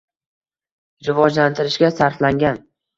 [1.09, 2.63] rivojlantirishga sarflangan